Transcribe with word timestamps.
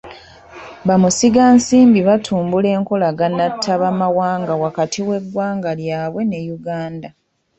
Bamusigansimbi 0.87 1.99
batumbula 2.07 2.69
enkolagana 2.77 3.45
ttabamawanga 3.53 4.53
wakati 4.63 4.99
w'eggwanga 5.07 5.69
ly'abwe 5.79 6.21
ne 6.25 6.39
Uganda. 6.57 7.09